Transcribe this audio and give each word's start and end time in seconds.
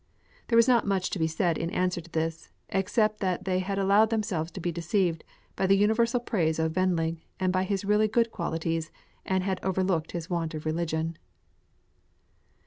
There 0.47 0.55
was 0.55 0.67
not 0.67 0.87
much 0.87 1.11
to 1.11 1.19
be 1.19 1.27
said 1.27 1.59
in 1.59 1.69
answer 1.69 2.01
to 2.01 2.09
this, 2.09 2.49
except 2.69 3.19
that 3.19 3.45
they 3.45 3.59
had 3.59 3.77
allowed 3.77 4.09
themselves 4.09 4.49
to 4.53 4.59
be 4.59 4.71
deceived 4.71 5.23
by 5.55 5.67
the 5.67 5.77
universal 5.77 6.19
praise 6.19 6.57
of 6.57 6.75
Wendling, 6.75 7.21
and 7.39 7.53
by 7.53 7.65
his 7.65 7.85
really 7.85 8.07
good 8.07 8.31
qualities, 8.31 8.89
and 9.27 9.43
had 9.43 9.59
overlooked 9.61 10.13
his 10.13 10.27
want 10.27 10.55
of 10.55 10.65
religion. 10.65 11.19